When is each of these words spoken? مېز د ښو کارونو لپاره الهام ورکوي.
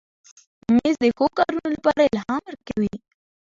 مېز 0.75 0.95
د 1.03 1.05
ښو 1.17 1.25
کارونو 1.37 1.67
لپاره 1.75 2.01
الهام 2.11 2.41
ورکوي. 2.45 2.93